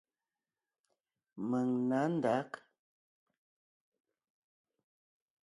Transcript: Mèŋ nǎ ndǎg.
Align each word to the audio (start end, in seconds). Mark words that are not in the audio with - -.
Mèŋ 1.49 1.67
nǎ 1.87 1.99
ndǎg. 2.15 2.49